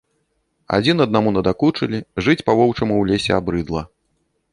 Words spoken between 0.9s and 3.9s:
аднаму надакучылі, жыць па-воўчаму ў лесе абрыдла.